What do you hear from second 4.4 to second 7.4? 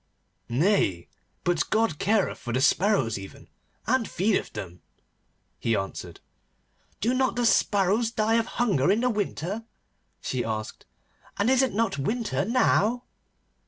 them,' he answered. 'Do not